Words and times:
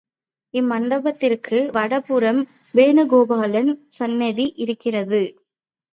இம்மண்டபத்திற்கு 0.53 1.57
வடபுறம் 1.71 2.41
வேணுகோபாலன் 2.73 3.71
சந்நிதி 3.89 4.47
இருக்கிறது. 4.57 5.21